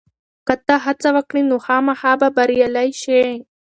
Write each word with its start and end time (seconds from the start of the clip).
که 0.47 0.53
ته 0.65 0.75
هڅه 0.85 1.09
وکړې، 1.15 1.41
نو 1.49 1.57
خامخا 1.65 2.11
به 2.19 2.27
بریالی 2.37 2.89
شې. 3.01 3.23